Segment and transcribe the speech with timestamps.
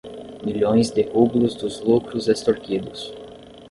[0.43, 3.13] milhões de rublos dos lucros extorquidos